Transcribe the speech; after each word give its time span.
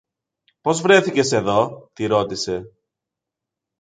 Πώς 0.61 0.81
βρέθηκες 0.81 1.31
εδώ; 1.31 1.89
τη 1.93 2.05
ρώτησε. 2.05 2.71